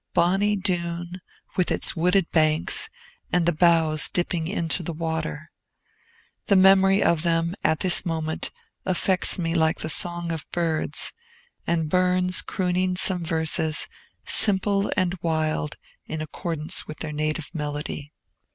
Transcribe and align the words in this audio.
Bonny 0.15 0.55
Doon, 0.55 1.21
with 1.55 1.69
its 1.69 1.95
wooded 1.95 2.27
banks, 2.31 2.89
and 3.31 3.45
the 3.45 3.51
boughs 3.51 4.09
dipping 4.09 4.47
into 4.47 4.81
the 4.81 4.93
water! 4.93 5.51
The 6.47 6.55
memory 6.55 7.03
of 7.03 7.21
them, 7.21 7.53
at 7.63 7.81
this 7.81 8.03
moment, 8.03 8.49
affects 8.83 9.37
me 9.37 9.53
like 9.53 9.81
the 9.81 9.89
song 9.89 10.31
of 10.31 10.49
birds, 10.51 11.13
and 11.67 11.87
Burns 11.87 12.41
crooning 12.41 12.95
some 12.95 13.23
verses, 13.23 13.87
simple 14.25 14.91
and 14.97 15.13
wild, 15.21 15.75
in 16.07 16.19
accordance 16.19 16.87
with 16.87 16.97
their 17.01 17.13
native 17.13 17.53
melody. 17.53 18.11